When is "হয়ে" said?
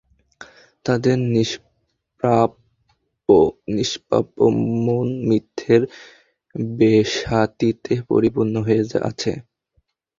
8.65-8.79